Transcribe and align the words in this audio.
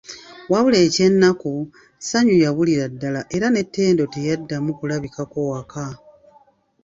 Wabula 0.51 0.77
eky'ennaku, 0.87 1.51
Ssanyu 1.99 2.35
yabulira 2.43 2.85
ddala 2.93 3.21
era 3.35 3.47
ne 3.51 3.61
Ttendo 3.67 4.03
teyaddamu 4.13 4.71
kulabikako 4.79 5.39
waka. 5.51 5.85